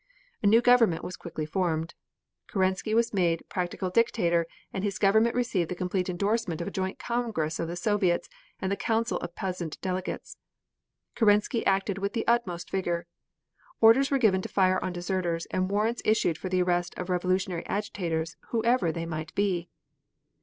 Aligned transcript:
A 0.41 0.47
new 0.47 0.61
government 0.61 1.03
was 1.03 1.15
quickly 1.15 1.45
formed. 1.45 1.93
Kerensky 2.47 2.95
was 2.95 3.13
made 3.13 3.43
practical 3.49 3.91
Dictator, 3.91 4.47
and 4.73 4.83
his 4.83 4.97
government 4.97 5.35
received 5.35 5.69
the 5.69 5.75
complete 5.75 6.09
endorsement 6.09 6.59
of 6.59 6.67
a 6.67 6.71
joint 6.71 6.97
Congress 6.97 7.59
of 7.59 7.67
the 7.67 7.75
Soviets 7.75 8.27
and 8.59 8.71
the 8.71 8.75
Council 8.75 9.19
of 9.19 9.35
peasant 9.35 9.79
delegates. 9.79 10.37
Kerensky 11.13 11.63
acted 11.67 11.99
with 11.99 12.13
the 12.13 12.25
utmost 12.27 12.71
vigor. 12.71 13.05
Orders 13.79 14.09
were 14.09 14.17
given 14.17 14.41
to 14.41 14.49
fire 14.49 14.83
on 14.83 14.91
deserters 14.91 15.45
and 15.51 15.69
warrants 15.69 16.01
issued 16.03 16.35
for 16.35 16.49
the 16.49 16.63
arrest 16.63 16.95
of 16.97 17.11
revolutionary 17.11 17.67
agitators 17.67 18.37
whoever 18.49 18.91
they 18.91 19.05
might 19.05 19.35
be. 19.35 19.69